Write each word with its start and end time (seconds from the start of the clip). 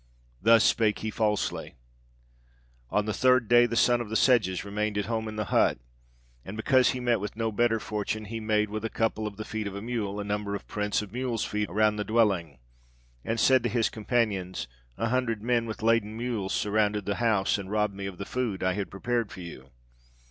"Thus 0.41 0.63
spake 0.63 0.97
he 1.05 1.11
falsely. 1.11 1.75
On 2.89 3.05
the 3.05 3.13
third 3.13 3.47
day 3.47 3.67
the 3.67 3.75
Son 3.75 4.01
of 4.01 4.09
the 4.09 4.15
Sedges 4.15 4.65
remained 4.65 4.97
at 4.97 5.05
home 5.05 5.27
in 5.27 5.35
the 5.35 5.45
hut, 5.53 5.77
and 6.43 6.57
because 6.57 6.89
he 6.89 6.99
met 6.99 7.19
with 7.19 7.35
no 7.35 7.51
better 7.51 7.79
fortune, 7.79 8.25
he 8.25 8.39
made, 8.39 8.71
with 8.71 8.83
a 8.83 8.89
couple 8.89 9.27
of 9.27 9.37
the 9.37 9.45
feet 9.45 9.67
of 9.67 9.75
a 9.75 9.81
mule, 9.83 10.19
a 10.19 10.23
number 10.23 10.55
of 10.55 10.65
prints 10.67 11.03
of 11.03 11.13
mules' 11.13 11.45
feet 11.45 11.69
around 11.69 11.97
the 11.97 12.03
dwelling, 12.03 12.57
and 13.23 13.39
said 13.39 13.61
to 13.61 13.69
his 13.69 13.89
companions, 13.89 14.67
'A 14.97 15.09
hundred 15.09 15.43
men 15.43 15.67
with 15.67 15.83
laden 15.83 16.17
mules 16.17 16.51
surrounded 16.51 17.05
the 17.05 17.17
house, 17.17 17.59
and 17.59 17.69
robbed 17.69 17.93
me 17.93 18.07
of 18.07 18.17
the 18.17 18.25
food 18.25 18.63
I 18.63 18.73
had 18.73 18.89
prepared 18.89 19.31
for 19.31 19.41
you.' 19.41 19.69